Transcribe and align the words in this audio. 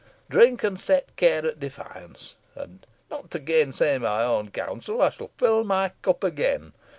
Drink, 0.31 0.63
and 0.63 0.79
set 0.79 1.15
care 1.15 1.45
at 1.45 1.59
defiance. 1.59 2.33
And, 2.55 2.87
not 3.11 3.29
to 3.29 3.37
gainsay 3.39 3.99
my 3.99 4.23
own 4.23 4.49
counsel, 4.49 4.99
I 4.99 5.11
shall 5.11 5.29
fill 5.37 5.63
my 5.63 5.91
cup 6.01 6.23
again. 6.23 6.73